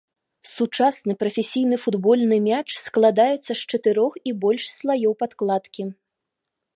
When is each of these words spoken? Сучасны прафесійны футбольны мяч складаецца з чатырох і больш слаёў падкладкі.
Сучасны 0.51 1.13
прафесійны 1.23 1.77
футбольны 1.83 2.37
мяч 2.49 2.69
складаецца 2.87 3.43
з 3.55 3.59
чатырох 3.71 4.13
і 4.31 4.33
больш 4.47 4.63
слаёў 4.77 5.13
падкладкі. 5.21 5.83